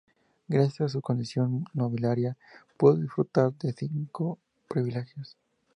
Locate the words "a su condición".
0.81-1.63